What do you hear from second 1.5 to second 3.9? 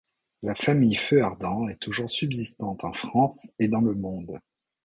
est toujours subsistante en France et dans